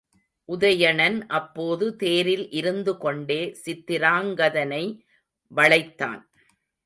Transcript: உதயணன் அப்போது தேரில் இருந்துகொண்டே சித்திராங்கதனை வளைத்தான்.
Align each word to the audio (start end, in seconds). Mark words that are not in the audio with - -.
உதயணன் 0.49 1.17
அப்போது 1.29 1.95
தேரில் 1.95 2.47
இருந்துகொண்டே 2.51 3.39
சித்திராங்கதனை 3.65 4.83
வளைத்தான். 5.51 6.21